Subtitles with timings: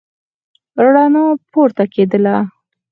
[0.81, 2.35] رڼا پورته کېدله.